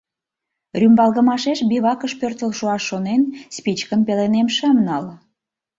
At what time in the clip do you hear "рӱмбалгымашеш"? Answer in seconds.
0.79-1.59